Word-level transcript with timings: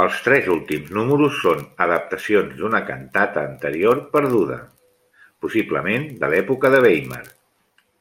Els 0.00 0.18
tres 0.24 0.50
últims 0.54 0.90
números 0.96 1.38
són 1.44 1.62
adaptacions 1.86 2.52
d'una 2.60 2.82
cantata 2.90 3.46
anterior 3.54 4.06
perduda, 4.18 4.62
possiblement 5.46 6.10
de 6.24 6.36
l'època 6.36 6.78
de 6.78 6.88
Weimar. 6.90 7.28